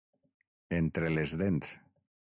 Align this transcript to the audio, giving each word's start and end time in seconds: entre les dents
entre 0.79 1.13
les 1.19 1.37
dents 1.45 1.73